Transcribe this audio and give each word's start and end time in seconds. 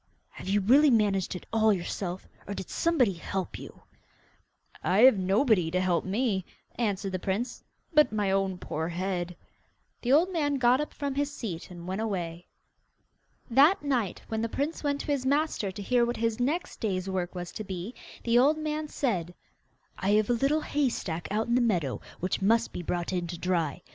'Have 0.31 0.49
you 0.49 0.61
really 0.61 0.89
managed 0.89 1.35
it 1.35 1.45
all 1.53 1.71
yourself, 1.71 2.27
or 2.47 2.55
did 2.55 2.71
somebody 2.71 3.13
help 3.13 3.59
you?' 3.59 3.83
'I 4.83 4.97
have 5.01 5.17
nobody 5.19 5.69
to 5.69 5.79
help 5.79 6.03
me,' 6.03 6.43
answered 6.73 7.11
the 7.11 7.19
prince, 7.19 7.63
'but 7.93 8.11
my 8.11 8.31
own 8.31 8.57
poor 8.57 8.87
head.' 8.87 9.35
The 10.01 10.11
old 10.11 10.33
man 10.33 10.55
got 10.55 10.81
up 10.81 10.91
from 10.91 11.13
his 11.13 11.31
seat 11.31 11.69
and 11.69 11.87
went 11.87 12.01
away. 12.01 12.47
That 13.47 13.83
night, 13.83 14.23
when 14.27 14.41
the 14.41 14.49
prince 14.49 14.83
went 14.83 15.01
to 15.01 15.05
his 15.11 15.23
master 15.23 15.71
to 15.71 15.81
hear 15.83 16.03
what 16.03 16.17
his 16.17 16.39
next 16.39 16.79
day's 16.79 17.07
work 17.07 17.35
was 17.35 17.51
to 17.51 17.63
be, 17.63 17.93
the 18.23 18.39
old 18.39 18.57
man 18.57 18.87
said: 18.87 19.35
'I 19.99 20.09
have 20.13 20.29
a 20.31 20.33
little 20.33 20.61
hay 20.61 20.89
stack 20.89 21.27
out 21.29 21.45
in 21.45 21.53
the 21.53 21.61
meadow 21.61 22.01
which 22.19 22.41
must 22.41 22.73
be 22.73 22.81
brought 22.81 23.13
in 23.13 23.27
to 23.27 23.37
dry. 23.37 23.83